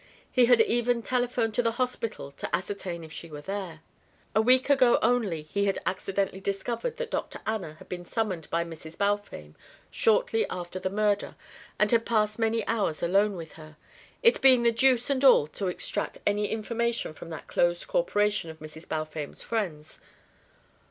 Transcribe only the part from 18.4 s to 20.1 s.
of Mrs. Balfame's friends."